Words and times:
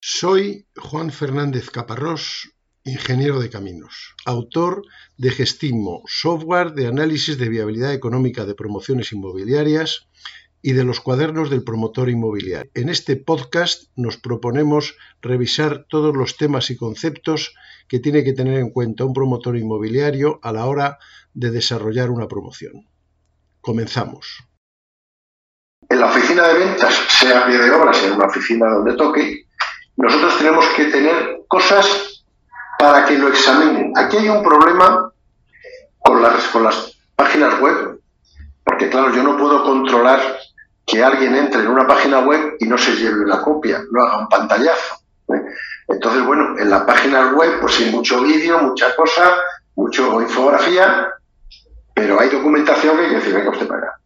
Soy 0.00 0.64
Juan 0.76 1.10
Fernández 1.10 1.70
Caparrós, 1.70 2.52
ingeniero 2.84 3.40
de 3.40 3.50
caminos, 3.50 4.14
autor 4.24 4.82
de 5.16 5.32
Gestimo, 5.32 6.04
software 6.06 6.72
de 6.72 6.86
análisis 6.86 7.36
de 7.36 7.48
viabilidad 7.48 7.92
económica 7.92 8.46
de 8.46 8.54
promociones 8.54 9.12
inmobiliarias 9.12 10.06
y 10.62 10.74
de 10.74 10.84
los 10.84 11.00
cuadernos 11.00 11.50
del 11.50 11.64
promotor 11.64 12.10
inmobiliario. 12.10 12.70
En 12.74 12.90
este 12.90 13.16
podcast 13.16 13.90
nos 13.96 14.18
proponemos 14.18 14.96
revisar 15.20 15.84
todos 15.88 16.16
los 16.16 16.36
temas 16.36 16.70
y 16.70 16.76
conceptos 16.76 17.52
que 17.88 17.98
tiene 17.98 18.22
que 18.22 18.34
tener 18.34 18.60
en 18.60 18.70
cuenta 18.70 19.04
un 19.04 19.12
promotor 19.12 19.56
inmobiliario 19.56 20.38
a 20.44 20.52
la 20.52 20.66
hora 20.66 20.98
de 21.34 21.50
desarrollar 21.50 22.10
una 22.10 22.28
promoción. 22.28 22.88
Comenzamos. 23.60 24.44
En 25.88 25.98
la 25.98 26.06
oficina 26.06 26.46
de 26.46 26.54
ventas, 26.66 26.94
sea 27.08 27.46
pie 27.46 27.58
de 27.58 27.70
obra, 27.72 27.92
sea 27.92 28.14
una 28.14 28.26
oficina 28.26 28.68
donde 28.68 28.96
toque, 28.96 29.47
nosotros 29.98 30.38
tenemos 30.38 30.64
que 30.76 30.84
tener 30.86 31.40
cosas 31.48 32.24
para 32.78 33.04
que 33.04 33.18
lo 33.18 33.28
examinen. 33.28 33.92
Aquí 33.96 34.16
hay 34.16 34.28
un 34.28 34.44
problema 34.44 35.10
con 35.98 36.22
las, 36.22 36.44
con 36.48 36.62
las 36.62 36.96
páginas 37.16 37.58
web, 37.60 38.00
porque 38.62 38.88
claro, 38.88 39.12
yo 39.12 39.24
no 39.24 39.36
puedo 39.36 39.64
controlar 39.64 40.20
que 40.86 41.02
alguien 41.02 41.34
entre 41.34 41.62
en 41.62 41.68
una 41.68 41.86
página 41.86 42.20
web 42.20 42.56
y 42.60 42.66
no 42.66 42.78
se 42.78 42.94
lleve 42.94 43.26
la 43.26 43.42
copia, 43.42 43.82
no 43.90 44.04
haga 44.04 44.18
un 44.20 44.28
pantallazo. 44.28 45.00
¿eh? 45.34 45.42
Entonces, 45.88 46.24
bueno, 46.24 46.56
en 46.56 46.70
la 46.70 46.86
página 46.86 47.32
web, 47.32 47.58
pues 47.60 47.80
hay 47.80 47.90
mucho 47.90 48.22
vídeo, 48.22 48.58
mucha 48.60 48.94
cosa, 48.94 49.34
mucho 49.74 50.22
infografía, 50.22 51.08
pero 51.92 52.20
hay 52.20 52.28
documentación 52.28 52.96
que 52.96 53.02
hay 53.02 53.08
que 53.10 53.16
decir, 53.16 53.34
venga 53.34 53.50
usted 53.50 53.66
para 53.66 53.97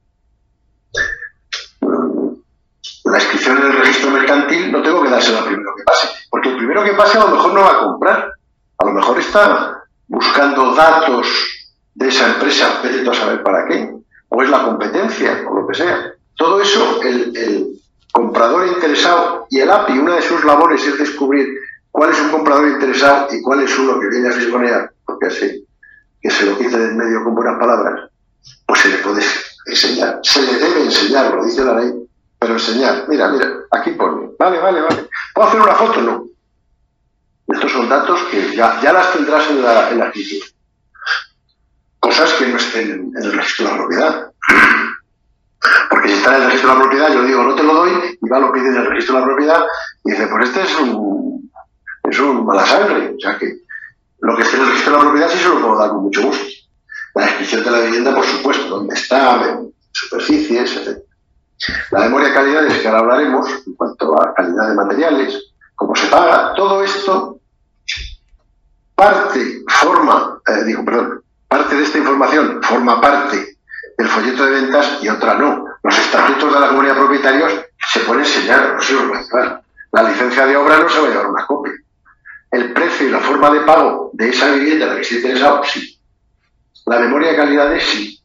la 3.05 3.19
inscripción 3.19 3.59
en 3.59 3.65
el 3.65 3.79
registro 3.79 4.11
mercantil 4.11 4.71
no 4.71 4.83
tengo 4.83 5.03
que 5.03 5.11
dársela 5.11 5.39
al 5.39 5.47
primero 5.47 5.75
que 5.77 5.83
pase, 5.83 6.09
porque 6.31 6.51
el 6.51 6.57
primero 6.57 6.85
que 6.85 6.93
pase 6.93 7.19
a 7.19 7.25
lo 7.25 7.31
mejor 7.31 7.53
no 7.53 7.63
va 7.63 7.73
a 7.73 7.81
comprar, 7.81 8.33
a 8.79 8.85
lo 8.85 8.93
mejor 8.93 9.19
está 9.19 9.83
buscando 10.07 10.75
datos 10.75 11.27
de 11.95 12.09
esa 12.09 12.27
empresa, 12.29 12.81
vete 12.83 13.09
a 13.09 13.15
saber 13.15 13.43
para 13.43 13.67
qué, 13.67 13.93
o 14.29 14.43
es 14.43 14.51
la 14.51 14.63
competencia, 14.63 15.45
o 15.49 15.61
lo 15.61 15.67
que 15.67 15.75
sea. 15.75 16.13
Todo 16.37 16.61
eso, 16.61 17.01
el, 17.03 17.69
comprador 18.13 18.67
interesado 18.67 19.47
y 19.49 19.61
el 19.61 19.71
API, 19.71 19.99
una 19.99 20.17
de 20.17 20.23
sus 20.23 20.45
labores 20.45 20.87
es 20.87 20.99
descubrir 20.99 21.49
cuál 21.91 22.11
es 22.11 22.21
un 22.21 22.29
comprador 22.31 22.69
interesado 22.69 23.27
y 23.35 23.41
cuál 23.41 23.63
es 23.63 23.79
uno 23.79 23.99
que 23.99 24.09
viene 24.09 24.29
a 24.29 24.33
fisgonear, 24.33 24.93
porque 25.07 25.29
así, 25.29 25.67
que 26.21 26.31
se 26.31 26.45
lo 26.45 26.59
quite 26.59 26.77
en 26.77 26.97
medio 26.99 27.25
con 27.25 27.35
buenas 27.35 27.59
palabras, 27.59 28.11
pues 28.67 28.81
se 28.83 28.89
le 28.89 28.99
puede 28.99 29.23
enseñar, 29.67 30.21
se 30.23 30.43
le 30.43 30.59
debe 30.59 30.83
enseñar, 30.83 31.35
lo 31.35 31.43
dice 31.43 31.65
la 31.65 31.81
ley, 31.81 32.02
pero 32.43 32.55
enseñar, 32.55 33.05
mira, 33.07 33.29
mira, 33.29 33.47
aquí 33.71 33.93
pone, 33.93 34.31
vale, 34.37 34.59
vale, 34.59 34.81
vale. 34.81 35.09
¿Puedo 35.33 35.49
hacer 35.49 35.61
una 35.61 35.75
foto? 35.77 36.01
No. 36.03 36.27
Estos 37.47 37.71
son 37.71 37.89
datos 37.89 38.21
que 38.33 38.57
ya, 38.57 38.81
ya 38.83 38.93
las 38.93 39.13
tendrás 39.13 39.49
en 39.49 39.63
la, 39.63 39.91
en 39.91 39.99
la 40.01 40.13
Cosas 42.01 42.33
que 42.33 42.49
no 42.49 42.57
estén 42.57 42.91
en, 42.91 43.13
el 43.17 43.33
registro 43.33 43.67
de 43.67 43.71
la 43.71 43.77
propiedad. 43.77 44.33
Porque 45.89 46.09
si 46.09 46.15
está 46.15 46.31
en 46.31 46.43
el 46.43 46.47
registro 46.47 46.71
de 46.71 46.75
la 46.75 46.83
propiedad, 46.83 47.15
yo 47.15 47.23
digo, 47.23 47.45
no 47.45 47.55
te 47.55 47.63
lo 47.63 47.75
doy, 47.75 48.19
y 48.21 48.29
va 48.29 48.41
lo 48.41 48.53
pide 48.53 48.71
en 48.71 48.77
el 48.77 48.87
registro 48.87 49.15
de 49.15 49.21
la 49.21 49.27
propiedad, 49.27 49.63
y 50.05 50.11
dice, 50.11 50.27
pues 50.27 50.49
este 50.49 50.63
es 50.63 50.81
un, 50.81 51.53
es 52.11 52.19
un 52.19 52.45
mala 52.45 52.67
sangre. 52.67 53.15
O 53.17 53.21
sea 53.21 53.39
que 53.39 53.59
lo 54.19 54.37
que 54.37 54.43
esté 54.43 54.57
en 54.57 54.63
el 54.63 54.69
registro 54.71 54.95
de 54.95 54.99
la 54.99 55.05
propiedad 55.05 55.31
sí 55.31 55.39
se 55.39 55.49
lo 55.49 55.61
puedo 55.61 55.79
dar 55.79 55.91
con 55.91 56.03
mucho 56.03 56.23
gusto. 56.23 56.45
La 57.15 57.27
descripción 57.27 57.63
de 57.63 57.71
la 57.71 57.81
vivienda, 57.83 58.13
por 58.13 58.25
supuesto, 58.25 58.67
dónde 58.67 58.97
está, 58.97 59.61
superficies, 59.93 60.77
etc. 60.77 61.12
La 61.91 62.01
memoria 62.01 62.29
de 62.29 62.35
calidades, 62.35 62.79
que 62.79 62.89
ahora 62.89 63.01
hablaremos, 63.01 63.49
en 63.67 63.75
cuanto 63.75 64.21
a 64.21 64.35
calidad 64.35 64.69
de 64.69 64.75
materiales, 64.75 65.53
cómo 65.77 65.95
se 65.95 66.07
paga, 66.09 66.55
todo 66.55 66.83
esto 66.83 67.39
parte, 68.95 69.63
forma, 69.69 70.41
eh, 70.47 70.65
digo, 70.65 70.85
perdón, 70.85 71.23
parte 71.49 71.77
de 71.77 71.83
esta 71.83 71.99
información 71.99 72.63
forma 72.63 73.01
parte 73.01 73.59
del 73.99 74.09
folleto 74.09 74.45
de 74.45 74.53
ventas 74.53 74.99
y 75.03 75.09
otra 75.09 75.35
no. 75.35 75.67
Los 75.83 75.99
estatutos 75.99 76.55
de 76.55 76.61
la 76.61 76.69
comunidad 76.69 76.95
de 76.95 77.01
propietarios 77.01 77.53
se 77.93 78.01
pueden 78.01 78.25
enseñar, 78.25 78.75
no 78.75 78.81
se 78.81 78.95
los 78.95 79.05
va 79.11 79.43
a. 79.43 79.63
La 79.93 80.03
licencia 80.05 80.47
de 80.47 80.57
obra 80.57 80.79
no 80.79 80.89
se 80.89 81.01
va 81.01 81.07
a 81.07 81.11
llevar 81.11 81.27
una 81.27 81.47
copia. 81.47 81.73
El 82.51 82.73
precio 82.73 83.09
y 83.09 83.11
la 83.11 83.21
forma 83.21 83.51
de 83.51 83.61
pago 83.61 84.11
de 84.15 84.29
esa 84.29 84.51
vivienda 84.53 84.87
la 84.87 84.97
que 84.97 85.03
esté 85.03 85.17
interesado, 85.17 85.63
sí. 85.65 85.99
La 86.87 86.99
memoria 86.99 87.31
de 87.31 87.37
calidades, 87.37 87.85
sí. 87.85 88.21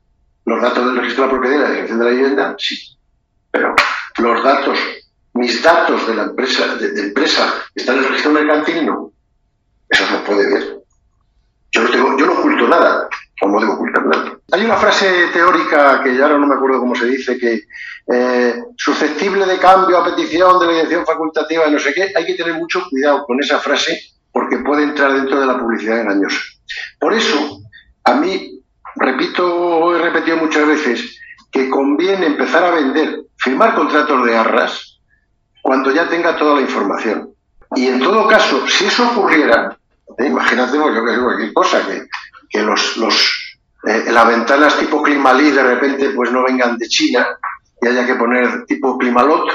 Los 0.46 0.62
datos 0.62 0.86
del 0.86 0.97
registro 0.97 1.24
de 1.24 1.28
la 1.28 1.34
propiedad 1.38 1.58
y 1.58 1.62
la 1.62 1.70
dirección 1.72 2.00
de 2.00 2.06
la 2.06 2.12
vivienda, 2.12 2.56
sí 2.58 2.97
pero 4.16 4.34
los 4.34 4.44
datos, 4.44 4.79
mis 5.34 5.62
datos 5.62 6.07
de 6.07 6.16
la 6.16 6.23
empresa, 6.23 6.75
de, 6.75 7.01
empresa, 7.01 7.53
están 7.75 7.97
en 7.97 8.03
el 8.03 8.09
registro 8.09 8.31
mercantil, 8.31 8.85
no. 8.85 9.12
Eso 9.90 10.03
no 10.12 10.23
puede 10.23 10.53
ver. 10.53 10.78
Yo 11.72 11.84
no, 11.84 12.34
oculto 12.34 12.67
nada, 12.67 13.07
o 13.41 13.47
no 13.47 13.59
debo 13.59 13.73
ocultar 13.73 14.06
nada. 14.06 14.38
Hay 14.51 14.66
una 14.66 14.78
frase 14.78 15.28
teórica 15.34 16.01
que 16.01 16.16
ya 16.16 16.23
ahora 16.23 16.38
no 16.38 16.47
me 16.47 16.56
acuerdo 16.56 16.79
cómo 16.79 16.96
se 16.96 17.06
dice, 17.06 17.38
que 17.38 17.62
eh, 18.12 18.56
susceptible 18.78 19.46
de 19.46 19.57
cambio 19.57 19.97
a 19.97 20.06
petición 20.06 20.59
de 20.59 20.66
la 20.66 20.72
dirección 20.73 21.06
facultativa, 21.06 21.69
no 21.69 21.78
sé 21.78 21.94
qué, 21.94 22.12
hay 22.16 22.25
que 22.25 22.35
tener 22.35 22.56
mucho 22.56 22.84
cuidado 22.90 23.25
con 23.25 23.40
esa 23.40 23.59
frase 23.59 24.00
porque 24.31 24.57
puede 24.57 24.84
entrar 24.84 25.13
dentro 25.13 25.40
de 25.40 25.46
la 25.46 25.59
publicidad 25.59 26.01
engañosa. 26.01 26.40
Por 27.00 27.13
eso, 27.13 27.59
a 28.03 28.13
mí, 28.16 28.62
repito, 28.96 29.96
he 29.96 30.01
repetido 30.01 30.38
muchas 30.38 30.67
veces, 30.67 31.19
que 31.51 31.69
conviene 31.69 32.28
empezar 32.28 32.63
a 32.63 32.72
vender 32.72 33.27
firmar 33.47 33.75
contratos 33.75 34.25
de 34.25 34.38
arras 34.38 35.00
cuando 35.62 35.91
ya 35.91 36.08
tenga 36.09 36.35
toda 36.35 36.56
la 36.56 36.62
información. 36.62 37.30
Y 37.75 37.88
en 37.88 38.00
todo 38.00 38.28
caso, 38.28 38.68
si 38.68 38.85
eso 38.85 39.09
ocurriera, 39.09 39.78
¿eh? 40.18 40.28
imagínate, 40.28 40.78
pues, 40.78 40.96
yo 40.96 41.06
que 41.06 41.19
cualquier 41.22 41.53
cosa, 41.53 41.80
que, 42.52 42.62
los, 42.62 42.97
los 42.97 43.58
eh, 43.85 44.06
las 44.12 44.28
ventanas 44.28 44.78
tipo 44.78 45.02
Climalí 45.02 45.52
de 45.52 45.63
repente 45.63 46.09
pues 46.09 46.31
no 46.31 46.44
vengan 46.44 46.78
de 46.78 46.88
China 46.88 47.28
y 47.81 47.88
haya 47.88 48.06
que 48.06 48.16
poner 48.16 48.66
tipo 48.66 48.97
Climalot, 48.97 49.47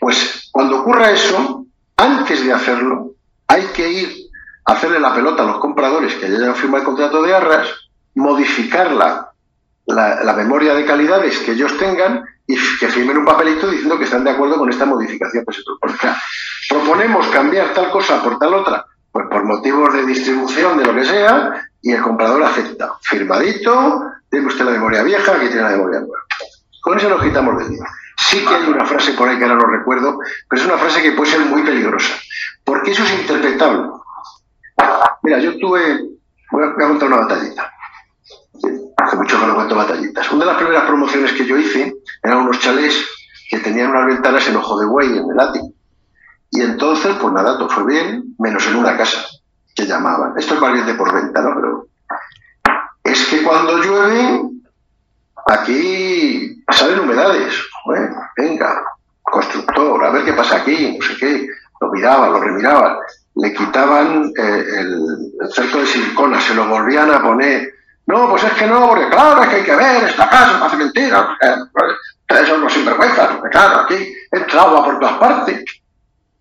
pues 0.00 0.48
cuando 0.52 0.80
ocurra 0.80 1.10
eso, 1.10 1.66
antes 1.96 2.44
de 2.44 2.52
hacerlo, 2.52 3.12
hay 3.46 3.62
que 3.74 3.88
ir 3.88 4.30
a 4.66 4.72
hacerle 4.72 5.00
la 5.00 5.14
pelota 5.14 5.44
a 5.44 5.46
los 5.46 5.58
compradores 5.58 6.14
que 6.14 6.26
hayan 6.26 6.54
firmado 6.56 6.82
el 6.82 6.86
contrato 6.86 7.22
de 7.22 7.34
arras, 7.34 7.68
modificarla 8.14 9.34
la, 9.86 10.32
memoria 10.36 10.74
de 10.74 10.84
calidades 10.84 11.38
que 11.38 11.52
ellos 11.52 11.76
tengan 11.78 12.24
y 12.46 12.56
que 12.78 12.88
firmen 12.88 13.18
un 13.18 13.24
papelito 13.24 13.70
diciendo 13.70 13.98
que 13.98 14.04
están 14.04 14.24
de 14.24 14.30
acuerdo 14.30 14.58
con 14.58 14.68
esta 14.68 14.84
modificación. 14.84 15.44
Pues, 15.44 15.64
proponemos 16.68 17.26
cambiar 17.28 17.72
tal 17.72 17.90
cosa 17.90 18.22
por 18.22 18.38
tal 18.38 18.54
otra, 18.54 18.84
pues 19.10 19.26
por 19.30 19.44
motivos 19.44 19.92
de 19.94 20.04
distribución, 20.04 20.78
de 20.78 20.84
lo 20.84 20.94
que 20.94 21.04
sea, 21.04 21.68
y 21.80 21.92
el 21.92 22.02
comprador 22.02 22.42
acepta. 22.42 22.94
Firmadito, 23.02 24.04
tiene 24.30 24.46
usted 24.46 24.64
la 24.64 24.72
memoria 24.72 25.02
vieja, 25.02 25.32
aquí 25.32 25.46
tiene 25.46 25.62
la 25.62 25.70
memoria 25.70 26.00
nueva. 26.00 26.22
Con 26.82 26.98
eso 26.98 27.08
nos 27.08 27.22
quitamos 27.22 27.58
del 27.58 27.70
día. 27.70 27.84
Sí 28.16 28.44
que 28.44 28.54
hay 28.54 28.68
una 28.68 28.84
frase 28.84 29.12
por 29.12 29.28
ahí 29.28 29.38
que 29.38 29.44
ahora 29.44 29.56
no 29.56 29.66
recuerdo, 29.66 30.18
pero 30.48 30.62
es 30.62 30.68
una 30.68 30.78
frase 30.78 31.02
que 31.02 31.12
puede 31.12 31.30
ser 31.30 31.40
muy 31.40 31.62
peligrosa, 31.62 32.14
porque 32.62 32.92
eso 32.92 33.02
es 33.04 33.20
interpretable. 33.20 33.88
Mira, 35.22 35.38
yo 35.38 35.58
tuve, 35.58 36.00
voy 36.50 36.64
a 36.64 36.74
contar 36.74 37.08
una 37.08 37.16
batallita 37.18 37.73
hace 38.96 39.16
mucho 39.16 39.40
que 39.40 39.46
no 39.46 39.54
cuento 39.54 39.76
batallitas. 39.76 40.30
Una 40.32 40.44
de 40.44 40.50
las 40.50 40.56
primeras 40.60 40.84
promociones 40.84 41.32
que 41.32 41.46
yo 41.46 41.56
hice 41.56 41.94
eran 42.22 42.38
unos 42.38 42.58
chalés 42.60 43.04
que 43.50 43.58
tenían 43.58 43.90
unas 43.90 44.06
ventanas 44.06 44.46
en 44.48 44.56
ojo 44.56 44.78
de 44.78 44.86
buey 44.86 45.18
en 45.18 45.30
el 45.30 45.40
ático. 45.40 45.72
Y 46.50 46.60
entonces, 46.62 47.16
pues 47.20 47.32
nada, 47.32 47.58
todo 47.58 47.68
fue 47.68 47.84
bien, 47.84 48.34
menos 48.38 48.66
en 48.66 48.76
una 48.76 48.96
casa 48.96 49.24
que 49.74 49.86
llamaban. 49.86 50.34
Esto 50.38 50.54
es 50.54 50.60
más 50.60 50.92
por 50.94 51.12
venta, 51.12 51.42
¿no? 51.42 51.54
Pero 51.54 51.86
es 53.02 53.26
que 53.26 53.42
cuando 53.42 53.78
llueve, 53.78 54.42
aquí 55.46 56.62
salen 56.70 57.00
humedades. 57.00 57.54
Venga, 58.36 58.82
constructor, 59.22 60.04
a 60.04 60.10
ver 60.10 60.24
qué 60.24 60.32
pasa 60.32 60.56
aquí, 60.56 60.96
no 60.96 61.04
sé 61.04 61.16
qué. 61.16 61.46
Lo 61.80 61.90
miraban, 61.90 62.32
lo 62.32 62.40
remiraban. 62.40 62.96
Le 63.34 63.52
quitaban 63.52 64.32
eh, 64.36 64.64
el 64.78 65.52
cerco 65.52 65.78
de 65.78 65.86
silicona, 65.86 66.40
se 66.40 66.54
lo 66.54 66.68
volvían 66.68 67.10
a 67.10 67.20
poner 67.20 67.74
no, 68.06 68.28
pues 68.28 68.44
es 68.44 68.52
que 68.52 68.66
no, 68.66 68.88
porque 68.88 69.08
claro, 69.08 69.42
es 69.42 69.48
que 69.48 69.56
hay 69.56 69.64
que 69.64 69.76
ver, 69.76 70.04
esta 70.04 70.28
casa 70.28 70.64
hace 70.64 70.76
mentiras, 70.76 71.26
ustedes 72.20 72.48
son 72.48 72.60
los 72.60 72.72
sinvergüenzas, 72.72 73.28
porque 73.36 73.50
claro, 73.50 73.80
aquí 73.80 74.14
entra 74.30 74.62
agua 74.62 74.84
por 74.84 74.98
todas 74.98 75.18
partes. 75.18 75.64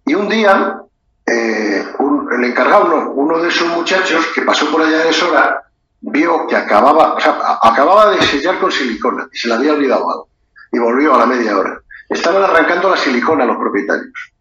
Y 0.06 0.14
un 0.14 0.28
día, 0.28 0.82
eh, 1.26 1.86
el 2.32 2.44
encargado, 2.44 3.12
uno, 3.12 3.40
de 3.40 3.48
esos 3.48 3.68
muchachos 3.70 4.28
que 4.36 4.42
pasó 4.42 4.70
por 4.70 4.82
allá 4.82 5.06
de 5.06 5.14
Sora, 5.14 5.64
vio 6.02 6.46
que 6.48 6.58
acababa, 6.58 7.14
o 7.14 7.20
sea, 7.20 7.38
acababa 7.62 8.12
de 8.12 8.22
sellar 8.22 8.60
con 8.60 8.70
silicona 8.70 9.30
y 9.32 9.38
se 9.38 9.48
le 9.48 9.54
había 9.54 9.74
olvidado 9.74 10.10
algo. 10.10 10.28
Y 10.72 10.80
volvió 10.80 11.16
a 11.16 11.20
la 11.20 11.26
media 11.26 11.58
hora. 11.58 11.80
Estaban 12.10 12.44
arrancando 12.44 12.90
la 12.90 12.98
silicona 12.98 13.46
los 13.46 13.58
propietarios 13.58 14.34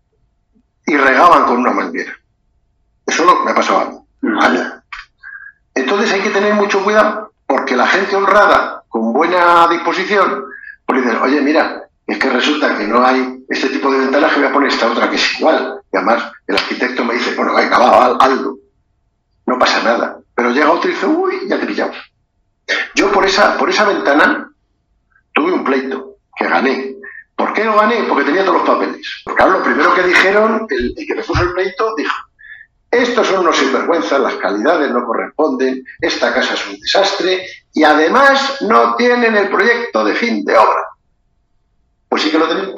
y 0.86 0.96
regaban 0.96 1.44
con 1.44 1.58
una 1.58 1.70
manguera. 1.70 2.12
Eso 3.06 3.24
lo 3.24 3.44
me 3.44 3.54
pasaba 3.54 3.82
a 3.82 3.84
mí. 3.86 3.98
Mm. 4.22 4.81
Entonces 5.74 6.12
hay 6.12 6.20
que 6.20 6.30
tener 6.30 6.54
mucho 6.54 6.82
cuidado 6.82 7.32
porque 7.46 7.76
la 7.76 7.86
gente 7.86 8.16
honrada, 8.16 8.84
con 8.88 9.12
buena 9.12 9.68
disposición, 9.68 10.44
pues 10.86 11.02
dice, 11.02 11.16
oye, 11.18 11.40
mira, 11.40 11.88
es 12.06 12.18
que 12.18 12.30
resulta 12.30 12.76
que 12.76 12.86
no 12.86 13.04
hay 13.04 13.44
este 13.48 13.68
tipo 13.68 13.90
de 13.90 13.98
ventanas 13.98 14.32
que 14.32 14.40
voy 14.40 14.48
a 14.48 14.52
poner 14.52 14.68
esta 14.68 14.90
otra 14.90 15.08
que 15.08 15.16
es 15.16 15.38
igual. 15.38 15.80
Y 15.92 15.96
además 15.96 16.32
el 16.46 16.56
arquitecto 16.56 17.04
me 17.04 17.14
dice, 17.14 17.34
bueno, 17.34 17.54
venga, 17.54 17.78
va, 17.78 18.16
hazlo. 18.16 18.56
No 19.46 19.58
pasa 19.58 19.82
nada. 19.82 20.18
Pero 20.34 20.50
llega 20.50 20.70
otro 20.70 20.90
y 20.90 20.94
dice, 20.94 21.06
uy, 21.06 21.48
ya 21.48 21.58
te 21.58 21.66
pillamos. 21.66 21.96
Yo 22.94 23.10
por 23.10 23.24
esa, 23.24 23.56
por 23.56 23.70
esa 23.70 23.84
ventana 23.84 24.50
tuve 25.32 25.52
un 25.52 25.64
pleito 25.64 26.16
que 26.36 26.48
gané. 26.48 26.96
¿Por 27.36 27.52
qué 27.52 27.64
lo 27.64 27.76
gané? 27.76 28.04
Porque 28.08 28.24
tenía 28.24 28.44
todos 28.44 28.58
los 28.58 28.68
papeles. 28.68 29.22
Porque 29.24 29.42
claro, 29.42 29.58
lo 29.58 29.64
primero 29.64 29.94
que 29.94 30.02
dijeron, 30.02 30.66
el, 30.68 30.94
que 30.94 31.14
me 31.14 31.22
puso 31.22 31.42
el 31.42 31.52
pleito, 31.52 31.94
dijo, 31.96 32.14
estos 32.92 33.26
son 33.26 33.40
unos 33.40 33.56
sinvergüenzas, 33.56 34.20
las 34.20 34.34
calidades 34.34 34.90
no 34.90 35.06
corresponden, 35.06 35.82
esta 35.98 36.34
casa 36.34 36.52
es 36.52 36.66
un 36.68 36.78
desastre 36.78 37.42
y 37.72 37.82
además 37.84 38.58
no 38.60 38.94
tienen 38.96 39.34
el 39.34 39.48
proyecto 39.48 40.04
de 40.04 40.14
fin 40.14 40.44
de 40.44 40.58
obra. 40.58 40.88
Pues 42.06 42.22
sí 42.22 42.30
que 42.30 42.38
lo 42.38 42.46
tenían. 42.46 42.74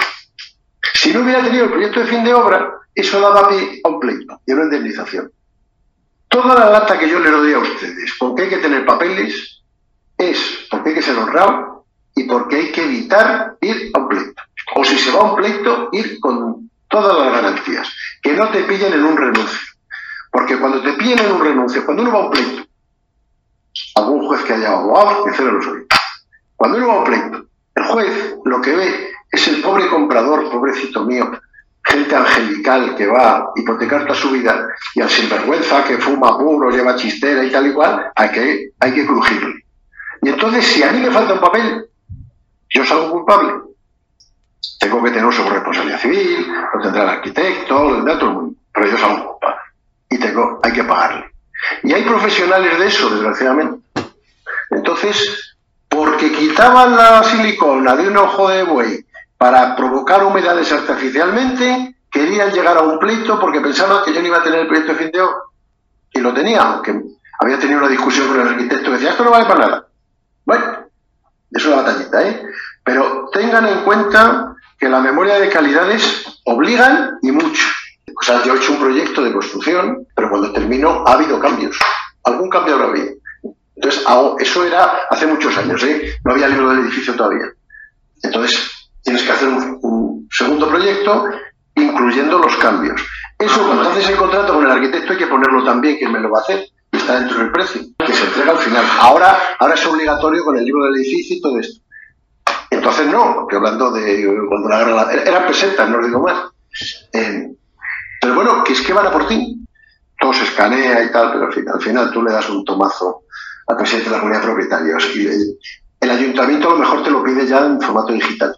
Si 0.94 1.12
no 1.12 1.22
hubiera 1.22 1.42
tenido 1.42 1.64
el 1.64 1.72
proyecto 1.72 1.98
de 1.98 2.06
fin 2.06 2.22
de 2.22 2.32
obra, 2.32 2.74
eso 2.94 3.20
daba 3.20 3.48
pie 3.48 3.80
a 3.82 3.88
un 3.88 3.98
pleito 3.98 4.40
y 4.46 4.52
una 4.52 4.64
indemnización. 4.64 5.32
Toda 6.28 6.54
la 6.60 6.70
lata 6.70 6.96
que 6.96 7.08
yo 7.08 7.18
le 7.18 7.32
doy 7.32 7.52
a 7.52 7.58
ustedes, 7.58 8.14
porque 8.16 8.42
hay 8.42 8.48
que 8.50 8.58
tener 8.58 8.86
papeles, 8.86 9.62
es 10.16 10.66
porque 10.70 10.90
hay 10.90 10.94
que 10.94 11.02
ser 11.02 11.18
honrado 11.18 11.86
y 12.14 12.22
porque 12.22 12.56
hay 12.56 12.70
que 12.70 12.84
evitar 12.84 13.56
ir 13.60 13.90
a 13.92 13.98
un 13.98 14.08
pleito. 14.08 14.42
O 14.76 14.84
si 14.84 14.96
se 14.96 15.10
va 15.10 15.22
a 15.22 15.24
un 15.24 15.34
pleito, 15.34 15.88
ir 15.90 16.20
con 16.20 16.70
todas 16.88 17.18
las 17.18 17.42
garantías. 17.42 17.92
Que 18.22 18.32
no 18.34 18.48
te 18.50 18.62
pillen 18.62 18.92
en 18.92 19.04
un 19.04 19.16
renuncio. 19.16 19.73
Porque 20.34 20.58
cuando 20.58 20.82
te 20.82 20.94
pillen 20.94 21.20
en 21.20 21.30
un 21.30 21.40
renuncio, 21.40 21.84
cuando 21.84 22.02
uno 22.02 22.12
va 22.12 22.18
a 22.18 22.24
un 22.24 22.30
pleito, 22.32 22.64
algún 23.94 24.26
juez 24.26 24.42
que 24.42 24.54
haya 24.54 24.72
abogado, 24.72 25.24
que 25.26 25.42
lo 25.42 25.62
soy. 25.62 25.86
Cuando 26.56 26.78
uno 26.78 26.88
va 26.88 26.94
a 26.94 26.98
un 26.98 27.04
pleito, 27.04 27.46
el 27.76 27.84
juez 27.84 28.34
lo 28.44 28.60
que 28.60 28.74
ve 28.74 29.10
es 29.30 29.46
el 29.46 29.62
pobre 29.62 29.88
comprador, 29.88 30.50
pobrecito 30.50 31.04
mío, 31.04 31.30
gente 31.84 32.16
angelical 32.16 32.96
que 32.96 33.06
va 33.06 33.36
a 33.36 33.44
hipotecar 33.54 34.02
toda 34.02 34.16
su 34.16 34.32
vida 34.32 34.66
y 34.96 35.02
al 35.02 35.08
sinvergüenza 35.08 35.84
que 35.84 35.98
fuma 35.98 36.36
puro, 36.36 36.68
lleva 36.68 36.96
chistera 36.96 37.44
y 37.44 37.52
tal 37.52 37.68
y 37.68 37.72
cual, 37.72 38.10
hay 38.16 38.30
que, 38.30 38.70
hay 38.80 38.92
que 38.92 39.06
crujirle. 39.06 39.64
Y 40.20 40.30
entonces, 40.30 40.66
si 40.66 40.82
a 40.82 40.90
mí 40.90 40.98
me 40.98 41.12
falta 41.12 41.34
un 41.34 41.40
papel, 41.40 41.86
yo 42.70 42.84
salgo 42.84 43.12
culpable. 43.12 43.52
Tengo 44.80 45.00
que 45.00 45.12
tener 45.12 45.32
sobre 45.32 45.54
responsabilidad 45.54 46.00
civil, 46.00 46.52
lo 46.74 46.80
tendrá 46.82 47.04
el 47.04 47.08
arquitecto, 47.10 47.84
lo 47.84 47.94
tendrá 47.94 48.18
todo 48.18 48.30
el 48.30 48.34
mundo, 48.34 48.56
pero 48.72 48.88
yo 48.88 48.98
salgo 48.98 49.30
culpable. 49.30 49.63
Y 50.10 50.18
tengo, 50.18 50.60
hay 50.62 50.72
que 50.72 50.84
pagarle. 50.84 51.30
Y 51.82 51.92
hay 51.92 52.02
profesionales 52.02 52.78
de 52.78 52.86
eso, 52.86 53.10
desgraciadamente. 53.10 53.84
Entonces, 54.70 55.56
porque 55.88 56.32
quitaban 56.32 56.96
la 56.96 57.22
silicona 57.22 57.96
de 57.96 58.08
un 58.08 58.16
ojo 58.16 58.48
de 58.48 58.62
buey 58.64 59.06
para 59.38 59.76
provocar 59.76 60.24
humedades 60.24 60.70
artificialmente, 60.72 61.96
querían 62.10 62.52
llegar 62.52 62.76
a 62.76 62.82
un 62.82 62.98
pleito 62.98 63.38
porque 63.38 63.60
pensaban 63.60 64.04
que 64.04 64.12
yo 64.12 64.20
no 64.20 64.28
iba 64.28 64.38
a 64.38 64.42
tener 64.42 64.60
el 64.60 64.66
proyecto 64.66 64.92
de 64.92 64.98
fin 64.98 65.10
de 65.10 65.20
obra. 65.20 65.36
Y 66.12 66.20
lo 66.20 66.32
tenía, 66.32 66.62
aunque 66.62 67.00
había 67.40 67.58
tenido 67.58 67.80
una 67.80 67.88
discusión 67.88 68.28
con 68.28 68.40
el 68.40 68.48
arquitecto 68.48 68.86
que 68.86 68.92
decía, 68.92 69.10
esto 69.10 69.24
no 69.24 69.30
vale 69.30 69.46
para 69.46 69.66
nada. 69.66 69.88
Bueno, 70.44 70.64
es 71.50 71.66
una 71.66 71.76
batallita, 71.76 72.22
¿eh? 72.26 72.42
Pero 72.82 73.30
tengan 73.32 73.66
en 73.66 73.80
cuenta 73.80 74.54
que 74.78 74.88
la 74.88 75.00
memoria 75.00 75.38
de 75.38 75.48
calidades 75.48 76.40
obligan 76.44 77.18
y 77.22 77.32
mucho. 77.32 77.64
O 78.20 78.24
sea, 78.24 78.42
yo 78.42 78.54
he 78.54 78.58
hecho 78.58 78.72
un 78.72 78.78
proyecto 78.78 79.22
de 79.22 79.32
construcción, 79.32 80.06
pero 80.14 80.30
cuando 80.30 80.52
termino 80.52 81.04
ha 81.06 81.12
habido 81.12 81.38
cambios. 81.40 81.78
Algún 82.24 82.48
cambio 82.48 82.74
habrá 82.74 82.88
habido. 82.88 83.14
Entonces, 83.76 84.04
eso 84.38 84.64
era 84.64 85.00
hace 85.10 85.26
muchos 85.26 85.56
años, 85.58 85.82
¿eh? 85.82 86.14
No 86.24 86.32
había 86.32 86.48
libro 86.48 86.70
del 86.70 86.80
edificio 86.80 87.14
todavía. 87.14 87.46
Entonces, 88.22 88.70
tienes 89.02 89.22
que 89.22 89.32
hacer 89.32 89.48
un, 89.48 90.28
segundo 90.30 90.68
proyecto 90.68 91.26
incluyendo 91.76 92.38
los 92.38 92.56
cambios. 92.56 93.00
Eso, 93.38 93.66
cuando 93.66 93.90
haces 93.90 94.08
el 94.08 94.16
contrato 94.16 94.54
con 94.54 94.64
el 94.64 94.70
arquitecto, 94.70 95.12
hay 95.12 95.18
que 95.18 95.26
ponerlo 95.26 95.64
también, 95.64 95.98
que 95.98 96.08
me 96.08 96.20
lo 96.20 96.30
va 96.30 96.38
a 96.38 96.42
hacer, 96.42 96.64
está 96.90 97.18
dentro 97.18 97.38
del 97.38 97.52
precio, 97.52 97.82
que 97.98 98.12
se 98.12 98.24
entrega 98.24 98.52
al 98.52 98.58
final. 98.58 98.84
Ahora, 99.00 99.56
ahora 99.58 99.74
es 99.74 99.86
obligatorio 99.86 100.44
con 100.44 100.56
el 100.56 100.64
libro 100.64 100.84
del 100.84 100.96
edificio 100.96 101.36
y 101.36 101.40
todo 101.40 101.58
esto. 101.58 101.84
Entonces 102.70 103.06
no, 103.08 103.34
porque 103.34 103.56
hablando 103.56 103.90
de 103.92 104.28
cuando 104.48 104.68
la 104.68 104.78
guerra 104.78 105.12
eran 105.12 105.46
pesetas, 105.46 105.88
no 105.88 105.98
lo 105.98 106.06
digo 106.06 106.20
más. 106.20 106.50
Eh, 107.12 107.50
pero 108.24 108.36
bueno, 108.36 108.64
que 108.64 108.72
es 108.72 108.80
que 108.80 108.94
van 108.94 109.06
a 109.06 109.12
por 109.12 109.28
ti. 109.28 109.54
Todo 110.18 110.32
se 110.32 110.44
escanea 110.44 111.04
y 111.04 111.12
tal, 111.12 111.30
pero 111.32 111.44
al 111.44 111.52
final, 111.52 111.74
al 111.74 111.82
final 111.82 112.10
tú 112.10 112.22
le 112.22 112.32
das 112.32 112.48
un 112.48 112.64
tomazo 112.64 113.24
al 113.66 113.76
presidente 113.76 114.08
de 114.08 114.16
la 114.16 114.20
comunidad 114.20 114.40
de 114.40 114.46
propietarios 114.46 115.14
y 115.14 115.26
el, 116.00 116.10
ayuntamiento 116.10 116.68
a 116.68 116.72
lo 116.72 116.78
mejor 116.78 117.02
te 117.02 117.10
lo 117.10 117.22
pide 117.22 117.46
ya 117.46 117.58
en 117.66 117.78
formato 117.82 118.14
digital. 118.14 118.56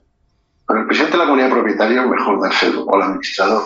Pero 0.69 0.81
el 0.81 0.87
presidente 0.87 1.17
de 1.17 1.19
la 1.19 1.25
comunidad 1.25 1.51
propietaria 1.51 2.03
es 2.03 2.09
mejor 2.09 2.41
dárselo, 2.41 2.85
o 2.85 2.95
al 2.95 3.03
administrador, 3.03 3.65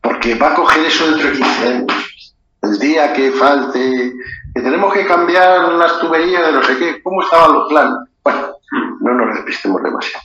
porque 0.00 0.36
va 0.36 0.52
a 0.52 0.54
coger 0.54 0.84
eso 0.84 1.10
dentro 1.10 1.28
de 1.28 1.36
15 1.36 1.66
años. 1.66 2.36
El 2.62 2.78
día 2.78 3.12
que 3.12 3.32
falte, 3.32 4.12
que 4.54 4.60
tenemos 4.62 4.94
que 4.94 5.04
cambiar 5.04 5.72
las 5.72 5.98
tuberías 5.98 6.46
de 6.46 6.52
no 6.52 6.62
sé 6.62 6.78
qué, 6.78 7.02
¿cómo 7.02 7.22
estaban 7.22 7.54
los 7.54 7.68
planes? 7.68 7.96
Bueno, 8.22 8.52
no 9.00 9.14
nos 9.14 9.34
despistemos 9.34 9.82
demasiado. 9.82 10.24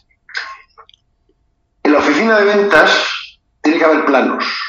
En 1.81 1.93
la 1.93 1.97
oficina 1.97 2.37
de 2.37 2.45
ventas 2.45 2.91
tiene 3.63 3.79
que 3.79 3.85
haber 3.85 4.05
planos. 4.05 4.68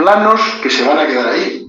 Planos 0.00 0.40
que 0.62 0.70
se 0.70 0.88
van 0.88 0.98
a 0.98 1.06
quedar 1.06 1.28
ahí. 1.28 1.66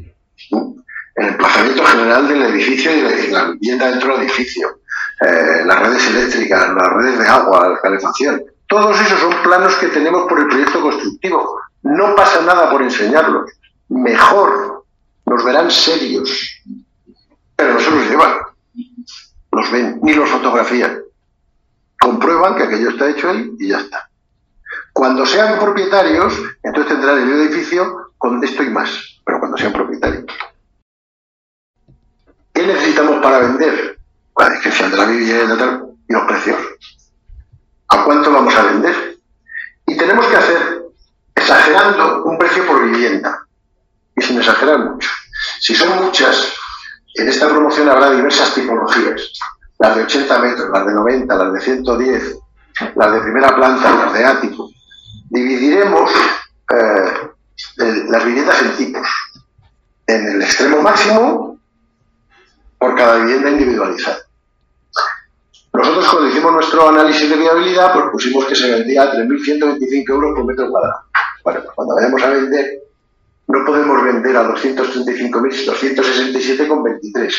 En 0.51 1.23
el 1.25 1.29
emplazamiento 1.31 1.83
general 1.83 2.29
del 2.29 2.43
edificio 2.43 2.95
y 2.95 3.29
la 3.29 3.51
vivienda 3.51 3.89
dentro 3.89 4.13
del 4.13 4.21
edificio. 4.21 4.79
Eh, 5.19 5.65
las 5.65 5.79
redes 5.81 6.07
eléctricas, 6.07 6.69
las 6.73 6.93
redes 6.93 7.19
de 7.19 7.27
agua, 7.27 7.67
la 7.67 7.81
calefacción. 7.81 8.41
Todos 8.69 9.01
esos 9.01 9.19
son 9.19 9.33
planos 9.43 9.75
que 9.75 9.87
tenemos 9.87 10.29
por 10.29 10.39
el 10.39 10.47
proyecto 10.47 10.81
constructivo. 10.81 11.59
No 11.83 12.15
pasa 12.15 12.41
nada 12.43 12.71
por 12.71 12.81
enseñarlos. 12.81 13.51
Mejor, 13.89 14.85
nos 15.25 15.43
verán 15.43 15.69
serios. 15.69 16.63
Pero 17.57 17.73
no 17.73 17.79
se 17.81 17.91
los 17.91 18.09
llevan. 18.09 18.33
Los 19.51 19.71
ven, 19.71 19.99
ni 20.03 20.13
los 20.13 20.29
fotografían. 20.29 21.01
Comprueban 21.99 22.55
que 22.55 22.63
aquello 22.63 22.91
está 22.91 23.09
hecho 23.09 23.29
ahí 23.29 23.51
y 23.59 23.67
ya 23.67 23.79
está. 23.79 24.09
Cuando 24.93 25.25
sean 25.25 25.59
propietarios, 25.59 26.33
entonces 26.63 26.93
tendrán 26.93 27.21
el 27.21 27.41
edificio 27.41 28.00
con 28.21 28.43
esto 28.43 28.61
y 28.61 28.69
más. 28.69 28.89
Pero 29.25 29.39
cuando 29.39 29.57
sean 29.57 29.73
propietarios. 29.73 30.25
¿Qué 32.53 32.67
necesitamos 32.67 33.19
para 33.21 33.39
vender? 33.39 33.97
La 34.37 34.49
descripción 34.49 34.91
de 34.91 34.97
la 34.97 35.05
vivienda 35.05 35.81
y 36.07 36.13
los 36.13 36.23
precios 36.25 36.57
a 37.89 38.05
cuánto 38.05 38.31
vamos 38.31 38.55
a 38.55 38.63
vender. 38.63 39.17
Y 39.87 39.97
tenemos 39.97 40.25
que 40.27 40.37
hacer, 40.37 40.83
exagerando, 41.35 42.23
un 42.23 42.37
precio 42.37 42.65
por 42.65 42.85
vivienda. 42.85 43.45
Y 44.15 44.21
sin 44.21 44.37
exagerar 44.37 44.79
mucho. 44.79 45.09
Si 45.59 45.73
son 45.73 46.05
muchas, 46.05 46.53
en 47.15 47.27
esta 47.27 47.49
promoción 47.49 47.89
habrá 47.89 48.11
diversas 48.11 48.53
tipologías. 48.53 49.33
Las 49.79 49.95
de 49.95 50.03
80 50.03 50.39
metros, 50.39 50.69
las 50.71 50.85
de 50.85 50.93
90, 50.93 51.35
las 51.35 51.53
de 51.53 51.59
110, 51.59 52.37
las 52.95 53.13
de 53.13 53.21
primera 53.21 53.55
planta, 53.55 53.91
las 53.95 54.13
de 54.13 54.25
ático. 54.25 54.69
Dividiremos 55.31 56.11
eh, 56.71 57.00
las 58.11 58.25
viviendas 58.25 58.61
en 58.61 58.75
tipos. 58.75 59.07
En 60.05 60.27
el 60.27 60.41
extremo 60.41 60.81
máximo, 60.81 61.57
por 62.77 62.93
cada 62.95 63.15
vivienda 63.17 63.51
individualizada. 63.51 64.17
Nosotros 65.73 66.09
cuando 66.09 66.29
hicimos 66.29 66.51
nuestro 66.51 66.89
análisis 66.89 67.29
de 67.29 67.37
viabilidad, 67.37 67.93
pues 67.93 68.07
pusimos 68.11 68.43
que 68.45 68.55
se 68.55 68.69
vendía 68.69 69.03
a 69.03 69.13
3.125 69.13 70.09
euros 70.09 70.35
por 70.35 70.43
metro 70.45 70.69
cuadrado. 70.69 71.05
Bueno, 71.43 71.61
pues 71.61 71.73
cuando 71.75 71.95
vayamos 71.95 72.21
a 72.21 72.29
vender, 72.29 72.83
no 73.47 73.65
podemos 73.65 74.03
vender 74.03 74.35
a 74.35 74.49
235.267,23, 74.49 77.33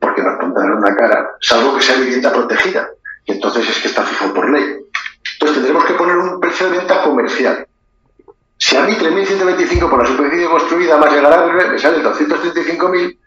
porque 0.00 0.22
nos 0.22 0.40
pondrán 0.40 0.72
una 0.72 0.96
cara, 0.96 1.30
salvo 1.40 1.76
que 1.76 1.82
sea 1.82 1.94
vivienda 1.96 2.32
protegida, 2.32 2.88
que 3.24 3.34
entonces 3.34 3.68
es 3.68 3.78
que 3.80 3.86
está 3.88 4.02
fijo 4.02 4.34
por 4.34 4.50
ley. 4.50 4.78
Entonces 5.34 5.58
tendremos 5.58 5.84
que 5.84 5.94
poner 5.94 6.16
un 6.16 6.40
precio 6.40 6.68
de 6.68 6.78
venta 6.78 7.04
comercial. 7.04 7.64
Si 8.58 8.76
a 8.76 8.82
mí 8.82 8.92
3.125 8.92 9.88
por 9.88 10.02
la 10.02 10.06
superficie 10.06 10.48
construida 10.48 10.96
más 10.96 11.12
llegará 11.12 11.46
me 11.46 11.78
sale 11.78 12.02
235.000, 12.02 13.18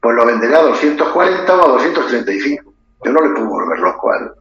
pues 0.00 0.16
lo 0.16 0.26
venderé 0.26 0.56
a 0.56 0.62
240 0.62 1.54
o 1.54 1.64
a 1.64 1.68
235 1.68 2.74
yo 3.04 3.12
no 3.12 3.20
le 3.20 3.28
puedo 3.34 3.48
volver 3.48 3.78
loco 3.78 4.10
al, 4.12 4.34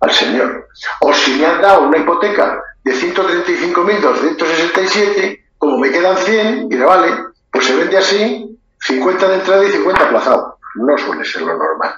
al 0.00 0.10
señor. 0.10 0.68
O 1.00 1.12
si 1.12 1.36
me 1.38 1.46
han 1.46 1.60
dado 1.62 1.88
una 1.88 1.98
hipoteca 1.98 2.62
de 2.84 2.92
135.267, 2.92 5.40
como 5.58 5.78
me 5.78 5.90
quedan 5.90 6.16
100, 6.18 6.70
y 6.70 6.76
le 6.76 6.84
vale, 6.84 7.12
pues 7.50 7.66
se 7.66 7.74
vende 7.74 7.96
así, 7.96 8.56
50 8.80 9.28
de 9.28 9.34
entrada 9.36 9.64
y 9.64 9.72
50 9.72 10.04
aplazado. 10.04 10.58
No 10.74 10.98
suele 10.98 11.24
ser 11.24 11.40
lo 11.42 11.56
normal. 11.56 11.94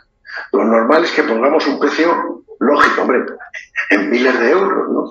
Lo 0.52 0.64
normal 0.64 1.02
es 1.04 1.12
que 1.12 1.22
pongamos 1.24 1.66
un 1.66 1.80
precio 1.80 2.44
lógico, 2.60 3.02
hombre, 3.02 3.24
en 3.90 4.10
miles 4.10 4.38
de 4.38 4.50
euros, 4.50 4.88
¿no? 4.90 5.10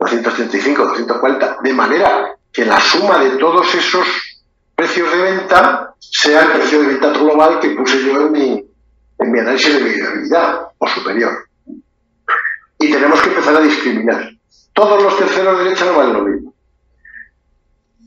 235, 0.00 0.82
240, 0.82 1.58
de 1.62 1.72
manera 1.72 2.36
que 2.52 2.64
la 2.64 2.80
suma 2.80 3.18
de 3.18 3.30
todos 3.36 3.74
esos 3.74 4.06
precios 4.74 5.12
de 5.12 5.18
venta 5.18 5.94
sea 5.98 6.42
el 6.42 6.52
precio 6.52 6.80
de 6.80 6.86
venta 6.88 7.10
global 7.10 7.60
que 7.60 7.70
puse 7.70 8.02
yo 8.02 8.26
en 8.26 8.32
mi, 8.32 8.70
en 9.18 9.30
mi 9.30 9.38
análisis 9.38 9.74
de 9.74 9.82
viabilidad 9.82 10.68
o 10.78 10.88
superior. 10.88 11.46
Y 12.78 12.90
tenemos 12.90 13.20
que 13.20 13.28
empezar 13.28 13.56
a 13.56 13.60
discriminar. 13.60 14.30
Todos 14.72 15.02
los 15.02 15.18
terceros 15.18 15.58
de 15.58 15.64
derecha 15.64 15.84
no 15.84 15.98
valen 15.98 16.12
lo 16.14 16.22
mismo. 16.22 16.54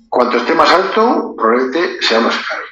cuanto 0.10 0.38
esté 0.38 0.56
más 0.56 0.72
alto, 0.72 1.36
probablemente 1.38 2.02
sea 2.02 2.20
más 2.20 2.36
caro. 2.36 2.64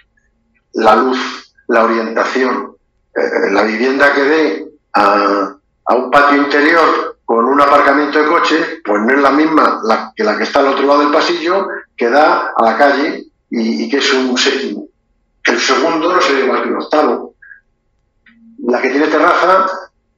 La 0.74 0.96
luz, 0.96 1.54
la 1.68 1.84
orientación, 1.84 2.76
eh, 3.16 3.52
la 3.52 3.64
vivienda 3.64 4.14
que 4.14 4.22
dé 4.22 4.72
a, 4.94 5.56
un 5.96 6.10
patio 6.10 6.38
interior 6.38 7.11
con 7.32 7.46
un 7.46 7.62
aparcamiento 7.62 8.20
de 8.20 8.28
coche, 8.28 8.82
pues 8.84 9.02
no 9.04 9.14
es 9.14 9.22
la 9.22 9.32
misma 9.32 9.80
que 10.14 10.22
la 10.22 10.38
que 10.38 10.44
está 10.44 10.60
al 10.60 10.68
otro 10.68 10.86
lado 10.86 11.00
del 11.00 11.14
pasillo, 11.14 11.66
que 11.96 12.10
da 12.10 12.52
a 12.54 12.62
la 12.62 12.78
calle 12.78 13.24
y, 13.50 13.90
que 13.90 14.00
es 14.00 14.14
un 14.14 14.38
séptimo. 14.38 14.88
El 15.46 15.58
segundo 15.58 16.12
no 16.12 16.20
sería 16.20 16.44
igual 16.44 16.62
que 16.62 16.68
un 16.68 16.82
octavo. 16.82 17.36
La 18.68 18.82
que 18.82 18.90
tiene 18.90 19.08
terraza, 19.08 19.66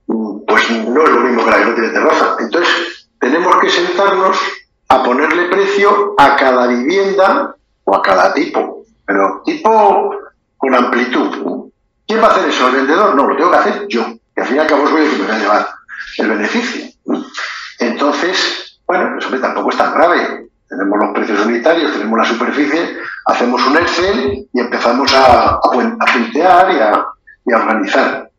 pues 0.08 0.72
no 0.72 1.04
es 1.04 1.10
lo 1.12 1.20
mismo 1.20 1.46
que 1.46 1.52
la 1.52 1.58
que 1.58 1.66
no 1.66 1.76
tiene 1.76 1.90
terraza. 1.90 2.36
Entonces, 2.40 3.08
tenemos 3.20 3.58
que 3.58 3.70
sentarnos 3.70 4.40
a 4.88 5.04
ponerle 5.04 5.50
precio 5.50 6.16
a 6.18 6.36
cada 6.36 6.66
vivienda 6.66 7.56
o 7.84 7.96
a 7.96 8.02
cada 8.02 8.34
tipo, 8.34 8.86
pero 9.06 9.44
tipo 9.46 10.16
con 10.58 10.74
amplitud. 10.74 11.70
¿Quién 12.08 12.24
va 12.24 12.30
a 12.30 12.32
hacer 12.32 12.50
eso? 12.50 12.70
¿El 12.70 12.78
vendedor? 12.78 13.14
No, 13.14 13.28
lo 13.28 13.38
tengo 13.38 13.52
que 13.52 13.58
hacer 13.58 13.88
yo. 13.88 14.04
Y 14.36 14.42
al 14.42 14.48
fin 14.48 14.56
y 14.56 14.60
al 14.62 14.68
cabo 14.68 14.90
voy 14.90 15.06
a 15.06 15.10
que 15.12 15.18
me 15.18 15.28
va 15.28 15.36
a 15.36 15.38
llevar 15.38 15.83
el 16.18 16.30
beneficio. 16.30 16.86
Entonces, 17.80 18.80
bueno, 18.86 19.18
eso 19.18 19.30
tampoco 19.40 19.70
es 19.70 19.78
tan 19.78 19.94
grave. 19.94 20.50
Tenemos 20.68 21.00
los 21.00 21.14
precios 21.14 21.46
unitarios, 21.46 21.94
tenemos 21.94 22.18
la 22.18 22.26
superficie, 22.26 22.98
hacemos 23.26 23.66
un 23.68 23.78
Excel 23.78 24.48
y 24.52 24.60
empezamos 24.60 25.14
a, 25.14 25.56
a, 25.56 25.60
y 25.76 26.42
a, 26.42 27.06
y 27.46 27.52
a 27.52 27.58
organizar. 27.58 28.30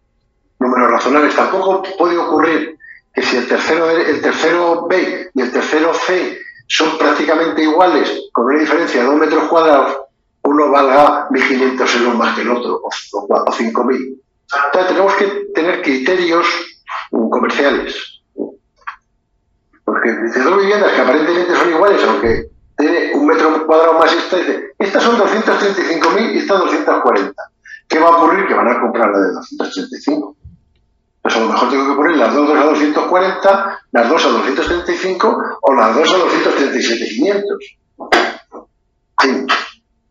Números 0.58 0.90
razonables. 0.90 1.36
Tampoco 1.36 1.82
puede 1.98 2.16
ocurrir 2.16 2.76
que 3.12 3.22
si 3.22 3.36
el 3.36 3.46
tercero, 3.46 3.90
el 3.90 4.20
tercero 4.20 4.86
B 4.88 5.30
y 5.32 5.40
el 5.40 5.52
tercero 5.52 5.94
C 5.94 6.38
son 6.66 6.98
prácticamente 6.98 7.62
iguales, 7.62 8.28
con 8.32 8.46
una 8.46 8.58
diferencia 8.58 9.00
de 9.00 9.06
dos 9.06 9.16
metros 9.16 9.44
cuadrados, 9.44 9.98
uno 10.42 10.70
valga 10.70 11.28
1.500 11.28 11.96
euros 12.00 12.16
más 12.16 12.34
que 12.34 12.42
el 12.42 12.50
otro, 12.50 12.80
o, 12.82 12.88
o 12.88 13.46
5.000. 13.46 14.20
Entonces 14.66 14.88
tenemos 14.88 15.14
que 15.14 15.26
tener 15.54 15.82
criterios 15.82 16.46
comerciales. 17.30 18.22
Porque 19.84 20.12
dice 20.12 20.40
dos 20.40 20.58
viviendas 20.58 20.92
que 20.92 21.00
aparentemente 21.00 21.54
son 21.54 21.70
iguales, 21.70 22.02
aunque 22.04 22.50
tiene 22.76 23.12
un 23.14 23.26
metro 23.26 23.66
cuadrado 23.66 23.98
más 23.98 24.12
esta, 24.12 24.36
dice, 24.36 24.74
estas 24.78 25.02
son 25.02 25.18
235.000 25.18 26.34
y 26.34 26.38
esta 26.38 26.54
240. 26.54 27.42
¿Qué 27.88 27.98
va 27.98 28.08
a 28.08 28.16
ocurrir? 28.16 28.46
Que 28.46 28.54
van 28.54 28.68
a 28.68 28.80
comprar 28.80 29.10
la 29.10 29.18
de 29.18 29.32
235. 29.32 30.36
Pues 31.22 31.36
a 31.36 31.40
lo 31.40 31.48
mejor 31.48 31.70
tengo 31.70 31.88
que 31.88 31.96
poner 31.96 32.16
las 32.16 32.34
dos 32.34 32.50
a 32.50 32.64
240, 32.64 33.80
las 33.92 34.08
dos 34.08 34.24
a 34.24 34.28
235 34.28 35.58
o 35.62 35.74
las 35.74 35.94
dos 35.94 36.12
a 36.12 36.16
237.500. 36.18 37.42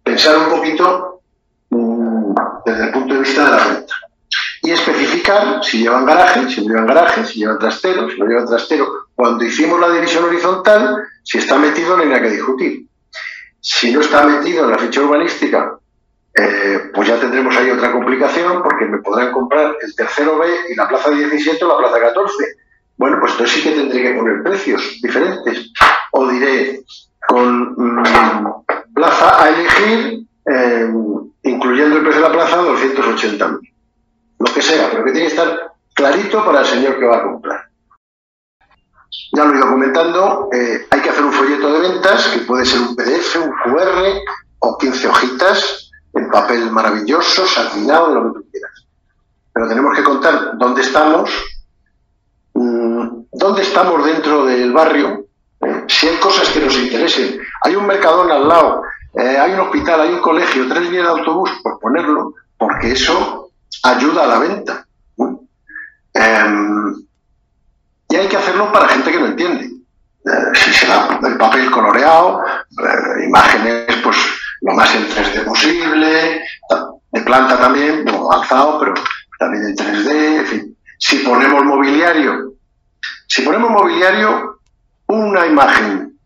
pensar 0.04 0.38
un 0.38 0.50
poquito 0.50 1.22
mm, 1.70 2.34
desde 2.66 2.84
el 2.86 2.92
punto 2.92 3.14
de 3.14 3.20
vista 3.20 3.46
de 3.46 3.52
la 3.52 3.60
renta. 3.60 3.94
Si 5.62 5.80
llevan 5.80 6.06
garaje, 6.06 6.50
si 6.50 6.62
no 6.62 6.68
llevan 6.70 6.88
garaje, 6.88 7.26
si 7.26 7.40
llevan 7.40 7.60
trastero, 7.60 8.10
si 8.10 8.20
no 8.20 8.26
llevan 8.26 8.48
trastero. 8.48 8.88
Cuando 9.16 9.44
hicimos 9.44 9.80
la 9.80 9.90
división 9.90 10.26
horizontal, 10.26 11.04
si 11.24 11.38
está 11.38 11.58
metido 11.58 11.96
no 11.96 12.04
hay 12.04 12.10
nada 12.10 12.22
que 12.22 12.32
discutir. 12.32 12.86
Si 13.60 13.94
no 13.94 14.02
está 14.02 14.24
metido 14.26 14.66
en 14.66 14.72
la 14.72 14.78
ficha 14.78 15.02
urbanística 15.02 15.78
eh, 16.36 16.90
pues 16.94 17.08
ya 17.08 17.20
tendremos 17.20 17.56
ahí 17.56 17.70
otra 17.70 17.92
complicación 17.92 18.64
porque 18.64 18.86
me 18.86 18.98
podrán 19.00 19.32
comprar 19.32 19.76
el 19.80 19.96
tercero 19.96 20.40
B 20.40 20.48
y 20.70 20.76
la 20.76 20.88
plaza 20.88 21.12
17 21.12 21.64
o 21.64 21.68
la 21.68 21.78
plaza 21.78 22.00
14. 22.00 22.34
Bueno, 22.98 23.18
pues 23.20 23.34
entonces 23.34 23.56
sí 23.56 23.64
que 23.64 23.76
tendré 23.76 24.02
que 24.02 24.14
poner 24.16 24.42
precios 24.42 25.00
diferentes. 25.02 25.72
O 26.12 26.28
diré, 26.28 26.82
con 27.28 27.74
mm, 27.78 28.04
plaza 28.96 29.44
a 29.44 29.50
elegir, 29.50 30.26
eh, 30.52 30.88
incluyendo 31.44 31.98
el 31.98 32.04
precio 32.04 32.22
de 32.22 32.28
la 32.30 32.34
plaza, 32.34 32.62
280.000. 32.62 33.73
Lo 34.46 34.54
que 34.54 34.62
sea, 34.62 34.90
pero 34.92 35.06
que 35.06 35.12
tiene 35.12 35.28
que 35.28 35.36
estar 35.36 35.74
clarito 35.94 36.44
para 36.44 36.62
el 36.62 36.66
señor 36.66 37.00
que 37.00 37.06
va 37.06 37.18
a 37.18 37.24
comprar. 37.24 37.70
Ya 39.32 39.46
lo 39.46 39.54
he 39.54 39.58
ido 39.58 39.70
comentando, 39.70 40.50
eh, 40.52 40.86
hay 40.90 41.02
que 41.02 41.10
hacer 41.10 41.24
un 41.24 41.32
folleto 41.32 41.72
de 41.72 41.90
ventas, 41.90 42.28
que 42.28 42.40
puede 42.40 42.66
ser 42.66 42.82
un 42.82 42.96
PDF, 42.96 43.38
un 43.38 43.52
QR 43.52 44.20
o 44.60 44.78
15 44.78 45.08
hojitas, 45.08 45.92
en 46.14 46.30
papel 46.30 46.70
maravilloso, 46.72 47.46
satinado, 47.46 48.14
lo 48.14 48.34
que 48.34 48.40
tú 48.40 48.46
quieras. 48.52 48.86
Pero 49.54 49.70
tenemos 49.70 49.96
que 49.96 50.04
contar 50.04 50.58
dónde 50.58 50.82
estamos, 50.82 51.32
mm, 52.54 53.08
dónde 53.32 53.62
estamos 53.62 54.04
dentro 54.04 54.46
del 54.46 54.74
barrio, 54.74 55.26
¿eh? 55.62 55.86
si 55.88 56.10
hay 56.10 56.18
cosas 56.18 56.50
que 56.50 56.60
nos 56.60 56.78
interesen. 56.78 57.40
Hay 57.64 57.76
un 57.76 57.88
mercadón 57.88 58.30
al 58.30 58.48
lado, 58.48 58.82
eh, 59.16 59.38
hay 59.38 59.54
un 59.54 59.62
hospital, 59.62 60.02
hay 60.02 60.14
un 60.14 60.22
colegio, 60.22 60.68
tres 60.68 60.82
líneas 60.82 61.06
de 61.06 61.20
autobús, 61.20 61.50
por 61.64 61.80
ponerlo, 61.80 62.34
porque 62.58 62.92
eso 62.92 63.43
ayuda 63.84 64.24
a 64.24 64.28
la 64.28 64.40
venta. 64.40 64.88
Em, 66.14 66.96
y 68.10 68.16
hay 68.16 68.28
que 68.28 68.38
hacerlo 68.38 68.72
para 68.72 68.88
gente 68.88 69.12
que 69.12 69.20
no 69.20 69.28
entiende. 69.28 69.66
Eh, 69.66 70.56
si 70.56 70.72
se 70.74 70.88
el 70.88 71.38
papel 71.38 71.70
coloreado, 71.70 72.42
imágenes, 73.26 73.86
pues 74.04 74.18
lo 74.62 74.74
más 74.74 74.94
en 74.96 75.08
3D 75.10 75.44
posible, 75.44 76.42
de 77.12 77.22
planta 77.22 77.58
también, 77.58 78.06
bueno, 78.06 78.32
avanzado, 78.32 78.80
pero 78.80 78.94
también 79.38 79.66
en 79.66 79.76
3D, 79.76 80.40
en 80.40 80.46
fin. 80.46 80.78
Si 80.98 81.18
ponemos 81.18 81.66
mobiliario, 81.66 82.54
si 83.28 83.42
ponemos 83.42 83.70
mobiliario, 83.70 84.60
una 85.08 85.46
imagen 85.46 86.18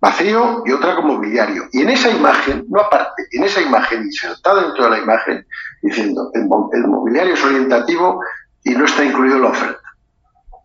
vacío 0.00 0.62
y 0.66 0.72
otra 0.72 0.94
con 0.96 1.06
mobiliario. 1.06 1.68
Y 1.72 1.82
en 1.82 1.90
esa 1.90 2.10
imagen, 2.10 2.66
no 2.68 2.80
aparte, 2.80 3.24
en 3.32 3.44
esa 3.44 3.60
imagen 3.60 4.02
insertada 4.04 4.62
dentro 4.62 4.84
de 4.84 4.90
la 4.90 4.98
imagen, 4.98 5.46
diciendo, 5.88 6.30
el, 6.34 6.86
mobiliario 6.86 7.34
es 7.34 7.44
orientativo 7.44 8.20
y 8.64 8.70
no 8.70 8.84
está 8.84 9.04
incluido 9.04 9.36
en 9.36 9.42
la 9.42 9.48
oferta. 9.48 9.80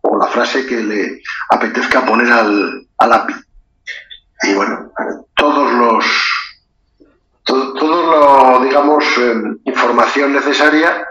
O 0.02 0.16
la 0.16 0.26
frase 0.26 0.66
que 0.66 0.76
le 0.76 1.22
apetezca 1.50 2.04
poner 2.04 2.30
al, 2.32 2.86
al 2.98 3.10
lápiz. 3.10 3.36
Y 4.42 4.54
bueno, 4.54 4.90
todos 5.34 5.72
los 5.72 6.04
todo, 7.44 8.56
lo, 8.56 8.64
digamos, 8.64 9.04
em, 9.18 9.58
información 9.64 10.32
necesaria 10.32 11.06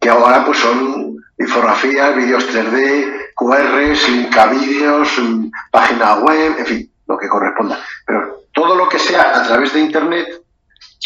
que 0.00 0.08
ahora 0.08 0.44
pues 0.44 0.58
son 0.58 1.16
infografías, 1.38 2.16
vídeos 2.16 2.46
3D, 2.48 3.32
QRs, 3.34 4.08
link 4.10 4.36
a 4.36 4.46
vídeos, 4.46 5.18
em, 5.18 5.50
página 5.70 6.16
web, 6.16 6.56
en 6.58 6.66
fin, 6.66 6.92
lo 7.06 7.16
que 7.16 7.28
corresponda. 7.28 7.80
Pero 8.06 8.44
todo 8.52 8.74
lo 8.74 8.88
que 8.88 8.98
sea 8.98 9.40
a 9.40 9.42
través 9.44 9.72
de 9.72 9.80
Internet 9.80 10.42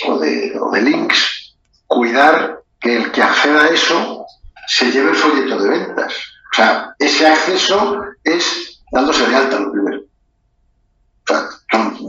o 0.06 0.18
de, 0.18 0.59
o 0.59 0.71
de 0.71 0.82
links, 0.82 1.41
cuidar 1.92 2.62
que 2.80 2.96
el 2.96 3.12
que 3.12 3.22
acceda 3.22 3.64
a 3.64 3.68
eso 3.68 4.25
se 4.66 4.90
lleve 4.90 5.11
el 5.11 5.16
folleto 5.16 5.62
de 5.62 5.70
ventas. 5.70 6.14
O 6.52 6.54
sea, 6.54 6.94
ese 6.99 7.26
acceso 7.26 8.00
es 8.25 8.82
dándose 8.90 9.26
de 9.26 9.37
alta 9.37 9.61
lo 9.61 9.72
primero. 9.72 10.00
O 10.00 11.26
sea, 11.26 11.49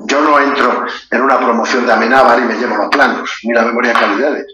yo 0.08 0.22
no 0.22 0.40
entro 0.40 0.86
en 1.12 1.22
una 1.22 1.38
promoción 1.38 1.86
de 1.86 1.94
Amenábar 1.94 2.40
y 2.40 2.44
me 2.44 2.56
llevo 2.56 2.78
los 2.78 2.88
planos, 2.90 3.30
ni 3.44 3.54
la 3.54 3.63
memoria 3.63 3.94
de 3.94 4.00
calidades. 4.00 4.46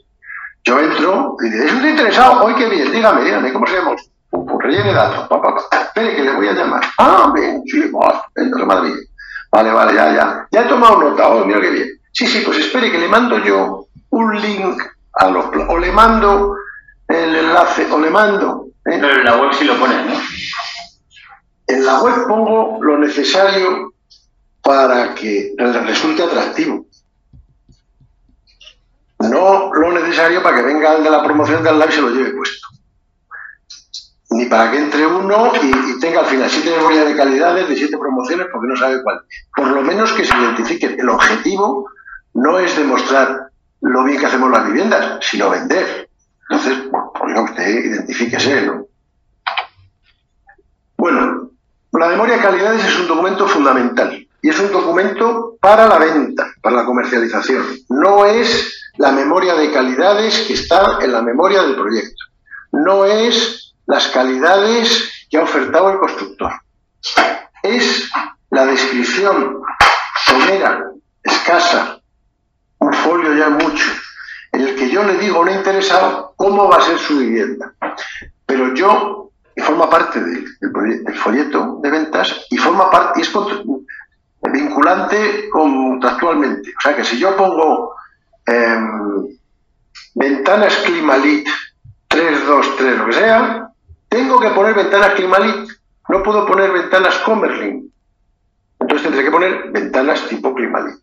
Yo 0.64 0.80
entro 0.80 1.38
y 1.42 1.50
digo, 1.50 1.66
¿es 1.66 1.74
usted 1.74 1.90
interesado? 1.90 2.44
Hoy 2.44 2.56
qué 2.56 2.68
bien, 2.68 2.92
dígame, 2.92 3.24
dígame, 3.24 3.54
¿cómo 3.54 3.68
se 3.68 3.76
llama? 3.76 3.96
Pues 4.30 4.46
rellene 4.60 4.94
datos, 4.94 5.28
papá, 5.28 5.56
espere 5.72 6.16
que 6.16 6.24
le 6.24 6.36
voy 6.36 6.48
a 6.48 6.54
llamar. 6.54 6.82
Ah, 6.98 7.32
bien, 7.34 7.62
sí, 7.66 7.84
pues, 7.92 8.66
madre 8.66 8.94
Vale, 9.52 9.72
vale, 9.72 9.94
ya, 9.96 10.14
ya. 10.14 10.48
Ya 10.52 10.62
he 10.62 10.66
tomado 10.66 11.02
nota, 11.02 11.30
oh, 11.30 11.46
mira 11.46 11.62
qué 11.62 11.70
bien. 11.70 11.88
Sí, 12.12 12.28
sí, 12.28 12.42
pues 12.46 12.58
espere 12.60 12.92
que 12.92 13.00
le 13.00 13.08
mando 13.08 13.40
yo 13.40 13.88
un 14.10 14.42
link 14.42 14.80
a 15.20 15.30
los 15.30 15.46
o 15.68 15.78
le 15.78 15.92
mando 15.92 16.56
el 17.08 17.36
enlace, 17.36 17.92
o 17.92 18.00
le 18.00 18.10
mando. 18.10 18.68
¿eh? 18.86 18.98
Pero 19.02 19.12
en 19.12 19.26
la 19.26 19.38
web 19.38 19.54
sí 19.54 19.66
lo 19.66 19.78
pones, 19.78 20.06
¿no? 20.06 20.14
En 21.68 21.86
la 21.86 22.00
web 22.00 22.28
pongo 22.28 22.80
lo 22.82 22.98
necesario 22.98 23.94
para 24.62 25.14
que 25.14 25.54
resulte 25.58 26.24
atractivo. 26.24 26.86
No 29.20 29.74
lo 29.74 29.92
necesario 29.92 30.42
para 30.42 30.58
que 30.58 30.64
venga 30.64 30.96
el 30.96 31.04
de 31.04 31.10
la 31.10 31.24
promoción 31.24 31.62
de 31.64 31.70
al 31.70 31.80
lado 31.80 31.92
y 31.92 31.94
se 31.94 32.02
lo 32.02 32.10
lleve 32.10 32.32
puesto. 32.32 32.68
Ni 34.32 34.46
para 34.46 34.72
que 34.72 34.78
entre 34.78 35.06
uno 35.06 35.52
y, 35.62 36.00
tenga 36.00 36.22
al 36.22 36.28
final 36.28 36.50
siete 36.50 36.72
memorias 36.78 37.08
de 37.08 37.16
calidades 37.16 37.68
de 37.68 37.76
siete 37.76 37.98
promociones 37.98 38.48
porque 38.52 38.68
no 38.68 38.78
sabe 38.78 39.04
cuál. 39.04 39.22
Por 39.56 39.68
lo 39.68 39.82
menos 39.82 40.14
que 40.14 40.24
se 40.24 40.38
identifique. 40.38 40.96
El 40.98 41.10
objetivo 41.10 41.90
no 42.34 42.60
es 42.60 42.78
demostrar 42.78 43.49
lo 43.82 44.04
bien 44.04 44.20
que 44.20 44.26
hacemos 44.26 44.52
las 44.52 44.66
viviendas, 44.66 45.20
sino 45.22 45.50
vender. 45.50 46.10
Entonces, 46.50 46.90
bueno, 46.90 47.12
pues 47.14 47.40
usted 47.40 47.86
identifíquese, 47.86 48.62
¿no? 48.64 48.86
Bueno, 50.98 51.52
la 51.92 52.08
memoria 52.08 52.36
de 52.36 52.42
calidades 52.42 52.86
es 52.86 53.00
un 53.00 53.08
documento 53.08 53.48
fundamental 53.48 54.28
y 54.42 54.50
es 54.50 54.60
un 54.60 54.72
documento 54.72 55.58
para 55.62 55.88
la 55.88 55.98
venta, 55.98 56.54
para 56.62 56.78
la 56.78 56.86
comercialización. 56.86 57.66
No 57.90 58.26
es 58.26 58.92
la 58.98 59.12
memoria 59.12 59.56
de 59.56 59.72
calidades 59.72 60.40
que 60.48 60.54
está 60.54 61.00
en 61.02 61.12
la 61.12 61.22
memoria 61.22 61.62
del 61.64 61.76
proyecto. 61.76 62.26
No 62.72 63.06
es 63.06 63.74
las 63.86 64.08
calidades 64.10 65.28
que 65.30 65.38
ha 65.38 65.44
ofertado 65.44 65.92
el 65.92 66.00
constructor. 66.00 66.52
Es 67.64 68.10
la 68.50 68.66
descripción 68.66 69.62
somera, 70.26 70.84
escasa, 71.24 71.99
engañar 72.82 73.52
mucho, 73.52 73.86
en 74.52 74.62
el 74.62 74.76
que 74.76 74.90
yo 74.90 75.04
le 75.04 75.18
digo 75.18 75.38
a 75.38 75.42
un 75.42 75.52
interesado 75.52 76.34
cómo 76.36 76.70
va 76.70 76.78
a 76.78 76.82
ser 76.82 76.98
su 76.98 77.20
vivienda. 77.20 77.74
Pero 78.46 78.74
yo, 78.74 79.32
y 79.56 79.62
forma 79.62 79.90
parte 79.90 80.20
del, 80.22 81.16
folleto 81.16 81.80
de 81.82 81.90
ventas, 81.90 82.46
y 82.50 82.58
forma 82.58 82.90
parte, 82.90 83.20
y 83.20 83.24
es 83.24 83.32
vinculante 84.52 85.50
contractualmente. 85.50 86.74
O 86.78 86.82
sea 86.82 86.96
que 86.96 87.04
si 87.04 87.20
yo 87.20 87.36
pongo 87.36 87.96
em, 88.46 89.38
ventanas 90.16 90.76
Climalit 90.86 91.48
323, 92.08 92.98
lo 92.98 93.06
que 93.06 93.14
sea, 93.14 93.70
tengo 94.08 94.40
que 94.40 94.50
poner 94.50 94.74
ventanas 94.74 95.14
Climalit. 95.14 95.70
No 96.08 96.24
puedo 96.24 96.48
poner 96.48 96.72
ventanas 96.72 97.20
Comerlin. 97.20 97.94
Entonces 98.80 99.04
tendré 99.04 99.24
que 99.24 99.32
poner 99.32 99.72
ventanas 99.72 100.28
tipo 100.28 100.56
Climalit. 100.56 101.00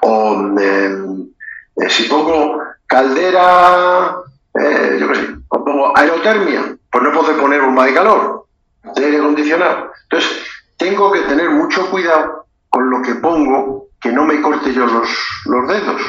O 0.00 0.34
em, 0.58 1.28
eh, 1.76 1.90
si 1.90 2.04
pongo 2.04 2.60
caldera, 2.86 4.16
eh, 4.54 4.98
yo 5.00 5.08
qué 5.08 5.14
sé, 5.14 5.34
o 5.48 5.64
pongo 5.64 5.96
aerotermia, 5.96 6.76
pues 6.90 7.04
no 7.04 7.12
puedo 7.12 7.36
poner 7.36 7.60
bomba 7.60 7.86
de 7.86 7.94
calor, 7.94 8.46
de 8.94 9.04
aire 9.04 9.18
acondicionado. 9.18 9.92
Entonces, 10.04 10.44
tengo 10.76 11.10
que 11.12 11.20
tener 11.22 11.50
mucho 11.50 11.90
cuidado 11.90 12.46
con 12.68 12.90
lo 12.90 13.02
que 13.02 13.14
pongo, 13.16 13.88
que 14.00 14.12
no 14.12 14.24
me 14.24 14.40
corte 14.40 14.72
yo 14.72 14.86
los, 14.86 15.08
los 15.46 15.68
dedos. 15.68 16.02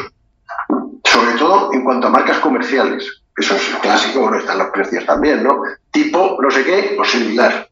Sobre 1.04 1.34
todo 1.38 1.74
en 1.74 1.84
cuanto 1.84 2.08
a 2.08 2.12
marcas 2.12 2.40
comerciales. 2.40 3.22
Eso 3.38 3.56
es 3.56 3.64
clásico, 3.82 4.22
bueno, 4.22 4.38
están 4.38 4.58
los 4.58 4.70
precios 4.70 5.06
también, 5.06 5.44
¿no? 5.44 5.62
Tipo, 5.92 6.38
no 6.42 6.50
sé 6.50 6.64
qué, 6.64 6.98
o 7.00 7.04
similar. 7.04 7.70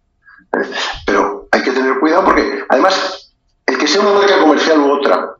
Pero 1.05 1.47
hay 1.51 1.61
que 1.61 1.71
tener 1.71 1.99
cuidado 1.99 2.25
porque, 2.25 2.63
además, 2.69 3.33
el 3.65 3.77
que 3.77 3.87
sea 3.87 4.01
una 4.01 4.19
marca 4.19 4.39
comercial 4.39 4.79
u 4.79 4.91
otra, 4.91 5.32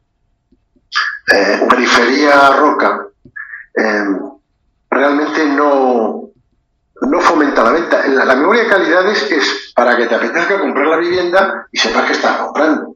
eh, 1.28 1.66
periferia 1.70 2.50
roca, 2.52 3.08
eh, 3.76 4.06
realmente 4.90 5.46
no, 5.46 6.30
no 7.02 7.20
fomenta 7.22 7.64
la 7.64 7.72
venta. 7.72 8.08
La, 8.08 8.26
la, 8.26 8.36
memoria 8.36 8.64
de 8.64 8.70
calidades 8.70 9.32
es 9.32 9.74
para 9.76 9.96
que 9.96 10.08
te 10.08 10.16
apetezca 10.16 10.60
comprar 10.60 10.88
la 10.88 10.98
vivienda 10.98 11.68
y 11.72 11.78
sepas 11.78 12.06
que 12.06 12.14
estás 12.14 12.38
comprando. 12.38 12.96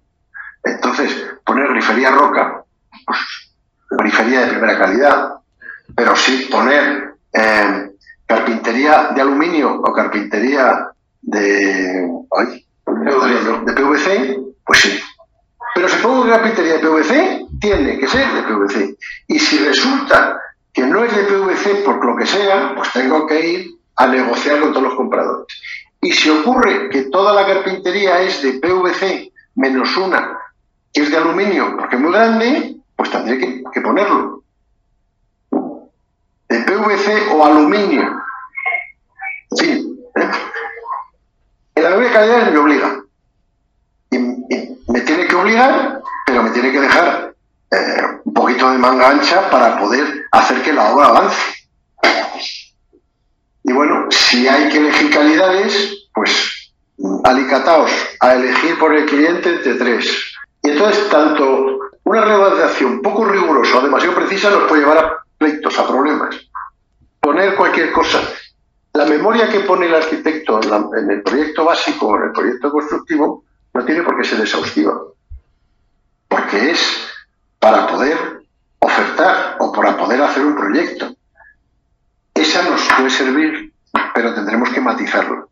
Entonces, 0.64 1.16
poner 1.46 1.70
grifería 1.70 2.12
roca, 2.12 2.64
pues 3.06 3.20
grifería 3.90 4.42
de 4.42 4.48
primera 4.48 4.78
calidad, 4.78 5.36
pero 5.96 6.16
sí 6.16 6.48
poner 6.52 7.16
eh, 7.32 7.92
carpintería 8.26 9.10
de 9.16 9.22
aluminio 9.22 9.82
o 9.82 9.94
carpintería 9.94 10.90
de, 11.22 12.10
de 12.86 13.74
PVC, 13.74 14.38
pues 14.66 14.80
sí. 14.80 15.00
Pero 15.74 15.88
si 15.88 15.98
pongo 15.98 16.28
carpintería 16.28 16.74
de 16.74 16.80
PVC, 16.80 17.47
tiene 17.60 17.98
que 18.00 18.08
ser 18.08 18.34
de 18.34 18.44
PVC. 18.44 18.98
Y 19.28 19.40
si 19.40 19.58
resulta 19.60 20.40
que 20.74 20.84
no 20.84 21.04
es 21.04 21.16
de 21.16 21.24
PVC 21.24 21.84
por 21.84 22.04
lo 22.06 22.16
que 22.16 22.26
sea, 22.26 22.74
pues 22.76 22.92
tengo 22.92 23.26
que 23.26 23.50
ir 23.50 23.72
a 23.96 24.08
negociar 24.08 24.60
con 24.60 24.72
todos 24.72 24.84
los 24.84 24.96
compradores. 24.96 25.48
Y 26.02 26.12
si 26.12 26.30
ocurre 26.30 26.90
que 26.90 27.04
toda 27.04 27.34
la 27.34 27.46
carpintería 27.46 28.22
es 28.22 28.42
de 28.42 28.54
PVC 28.54 29.32
menos 29.56 29.98
una 29.98 30.38
que 30.94 31.02
es 31.02 31.12
de 31.12 31.18
aluminio 31.18 31.76
porque 31.78 31.96
es 31.96 32.02
muy 32.02 32.12
grande, 32.12 32.76
pues 32.96 33.12
tendré 33.12 33.38
que, 33.40 33.82
ponerlo. 33.82 34.44
De 36.50 36.60
PVC 36.60 37.34
o 37.34 37.46
aluminio. 37.46 38.22
Sí. 39.52 40.00
¿eh? 40.16 41.82
La 41.82 41.98
de 41.98 42.12
calidad 42.12 42.52
me 42.52 42.58
obliga. 42.58 43.04
Y, 44.12 44.18
me 44.18 45.02
tiene 45.02 45.28
que 45.28 45.36
obligar, 45.36 46.02
pero 46.26 46.44
me 46.44 46.52
tiene 46.52 46.72
que 46.72 46.80
dejar 46.80 47.27
un 48.24 48.34
poquito 48.34 48.72
de 48.72 48.78
manga 48.78 49.10
ancha 49.10 49.50
para 49.50 49.80
poder 49.80 50.26
hacer 50.32 50.62
que 50.62 50.74
la 50.74 50.92
obra 50.92 51.08
avance. 51.08 51.42
Y 53.63 53.74
bueno, 53.74 54.08
si 54.10 54.48
hay 54.48 54.70
que 54.70 54.78
elegir 54.78 55.12
calidades, 55.12 56.08
pues 56.13 56.74
alicataos 57.24 57.91
a 58.20 58.36
elegir 58.36 58.80
por 58.80 58.96
el 58.96 59.06
cliente 59.06 59.50
entre 59.50 59.76
tres. 59.76 60.36
Y 60.63 60.70
entonces, 60.70 61.10
tanto 61.10 61.80
una 62.04 62.24
redacción 62.24 63.02
poco 63.02 63.26
rigurosa 63.26 63.78
o 63.78 63.82
demasiado 63.82 64.15
precisa 64.15 64.50
nos 64.50 64.63
puede 64.63 64.82
llevar 64.82 64.98
a 64.98 65.18
pleitos, 65.38 65.78
a 65.78 65.88
problemas. 65.88 66.36
Poner 67.20 67.56
cualquier 67.56 67.91
cosa. 67.91 68.22
La 68.94 69.06
memoria 69.06 69.50
que 69.50 69.60
pone 69.60 69.88
el 69.88 69.96
arquitecto 69.96 70.62
en, 70.63 71.12
el 71.12 71.22
proyecto 71.22 71.65
básico 71.65 72.08
o 72.08 72.18
en 72.18 72.24
el 72.24 72.32
proyecto 72.32 72.72
constructivo 72.72 73.44
no 73.74 73.86
tiene 73.86 74.02
por 74.04 74.18
qué 74.18 74.24
ser 74.24 74.39
exhaustiva. 74.39 74.98
Porque 76.30 76.72
es 76.72 77.08
para 77.60 77.88
poder 77.88 78.17
ofertar 78.80 79.58
o 79.60 79.72
para 79.72 79.98
poder 79.98 80.22
hacer 80.22 80.46
un 80.46 80.56
proyecto. 80.56 81.15
Esa 82.34 82.63
nos 82.63 82.88
puede 82.96 83.10
servir, 83.10 83.74
pero 84.13 84.34
tendremos 84.34 84.70
que 84.70 84.82
matizarlo. 84.82 85.50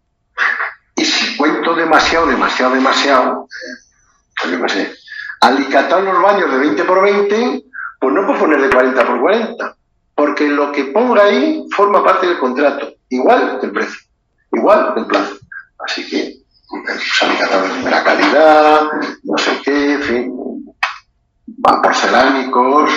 Y 0.95 1.03
si 1.03 1.35
cuento 1.35 1.75
demasiado, 1.75 2.27
demasiado, 2.27 2.75
demasiado, 2.75 3.47
pues 4.39 4.51
yo 4.51 4.61
qué 4.61 4.69
sé, 4.69 4.95
alicatar 5.41 6.01
los 6.03 6.21
baños 6.21 6.51
de 6.51 6.57
20 6.57 6.83
por 6.85 7.03
20, 7.03 7.63
pues 7.99 8.13
no 8.13 8.25
puedo 8.25 8.39
poner 8.39 8.61
de 8.61 8.69
40 8.69 9.05
por 9.05 9.19
40, 9.19 9.75
porque 10.15 10.47
lo 10.47 10.71
que 10.71 10.85
ponga 10.85 11.23
ahí 11.23 11.65
forma 11.75 12.03
parte 12.03 12.27
del 12.27 12.37
contrato, 12.37 12.93
igual 13.09 13.59
del 13.61 13.71
precio, 13.71 13.99
igual 14.53 14.93
del 14.95 15.05
plazo. 15.05 15.35
Así 15.79 16.07
que, 16.07 16.35
pues, 16.69 17.21
alicatados 17.21 17.83
de 17.83 17.91
calidad, 17.91 18.81
no 19.23 19.37
sé 19.37 19.61
qué, 19.63 19.84
van 21.65 21.81
porcelánicos. 21.81 22.91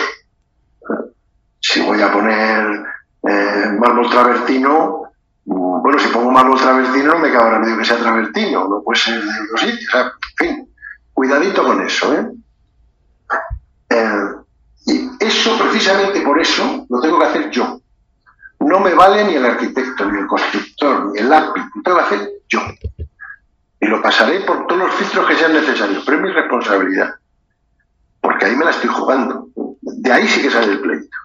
Si 1.61 1.81
voy 1.81 2.01
a 2.03 2.13
poner 2.13 2.85
eh, 3.29 3.77
mármol 3.79 4.11
travertino, 4.11 5.03
mm, 5.45 5.83
bueno, 5.83 5.99
si 5.99 6.09
pongo 6.09 6.31
mármol 6.31 6.59
travertino 6.59 7.15
no 7.15 7.19
me 7.19 7.33
cabe 7.33 7.59
medio 7.59 7.79
que 7.79 7.85
sea 7.85 7.99
travertino, 7.99 8.69
no 8.69 8.83
puede 8.83 9.01
ser 9.01 9.23
de 9.23 9.41
otro 9.45 9.57
sitio. 9.59 9.89
O 9.89 9.91
sea, 9.91 10.03
en 10.03 10.37
fin, 10.37 10.69
Cuidadito 11.19 11.65
con 11.65 11.85
eso, 11.85 12.15
¿eh? 12.15 12.31
¿eh? 13.91 14.21
Y 14.87 15.11
eso, 15.19 15.59
precisamente 15.59 16.21
por 16.21 16.39
eso, 16.39 16.87
lo 16.89 17.01
tengo 17.01 17.19
que 17.19 17.27
hacer 17.27 17.51
yo. 17.51 17.81
No 18.61 18.79
me 18.79 18.95
vale 18.95 19.25
ni 19.25 19.35
el 19.35 19.45
arquitecto, 19.45 20.09
ni 20.09 20.17
el 20.17 20.29
constructor, 20.29 21.07
ni 21.07 21.19
el 21.19 21.29
lápiz, 21.29 21.65
lo 21.75 21.83
tengo 21.83 21.99
que 21.99 22.05
hacer 22.05 22.31
yo. 22.49 22.61
Y 23.81 23.87
lo 23.87 24.01
pasaré 24.01 24.43
por 24.43 24.69
todos 24.69 24.81
los 24.81 24.95
filtros 24.95 25.27
que 25.27 25.35
sean 25.35 25.55
necesarios, 25.55 26.05
pero 26.07 26.19
es 26.19 26.23
mi 26.23 26.31
responsabilidad. 26.31 27.15
Porque 28.29 28.45
ahí 28.45 28.57
me 28.57 28.67
la 28.67 28.73
estoy 28.73 28.91
jugando. 28.91 29.49
De 29.81 30.13
ahí 30.13 30.29
sí 30.29 30.43
que 30.43 30.51
sale 30.51 30.73
el 30.73 30.81
pleito. 30.83 31.17